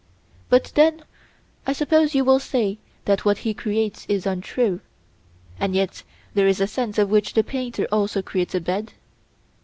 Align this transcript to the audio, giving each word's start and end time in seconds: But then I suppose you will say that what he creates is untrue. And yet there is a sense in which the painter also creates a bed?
But 0.49 0.71
then 0.73 1.03
I 1.67 1.73
suppose 1.73 2.15
you 2.15 2.25
will 2.25 2.39
say 2.39 2.79
that 3.05 3.23
what 3.23 3.37
he 3.45 3.53
creates 3.53 4.07
is 4.09 4.25
untrue. 4.25 4.79
And 5.59 5.75
yet 5.75 6.01
there 6.33 6.47
is 6.47 6.59
a 6.59 6.65
sense 6.65 6.97
in 6.97 7.07
which 7.07 7.35
the 7.35 7.43
painter 7.43 7.85
also 7.91 8.23
creates 8.23 8.55
a 8.55 8.61
bed? 8.61 8.93